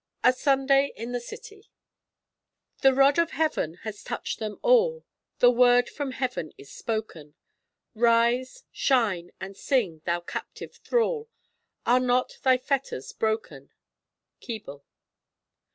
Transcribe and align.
A 0.23 0.33
SUNDAY 0.33 0.93
IN 0.95 1.11
THE 1.11 1.19
CITY 1.19 1.69
"The 2.81 2.91
rod 2.95 3.19
of 3.19 3.29
Heaven 3.29 3.75
has 3.83 4.03
touched 4.03 4.39
them 4.39 4.57
all, 4.63 5.05
The 5.37 5.51
word 5.51 5.91
from 5.91 6.09
Heaven 6.09 6.51
is 6.57 6.71
spoken: 6.71 7.35
Rise, 7.93 8.63
shine 8.71 9.29
and 9.39 9.55
sing, 9.55 10.01
thou 10.05 10.21
captive 10.21 10.77
thrall, 10.77 11.29
Are 11.85 11.99
not 11.99 12.39
thy 12.41 12.57
fetters 12.57 13.13
broken?" 13.13 13.69
Keble. 14.41 14.83